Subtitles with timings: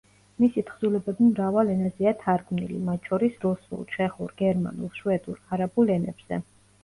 [0.43, 6.41] მისი თხზულებები მრავალ ენაზეა თარგმნილი, მათ შორის რუსულ, ჩეხურ, გერმანულ, შვედურ, არაბულ ენებზე.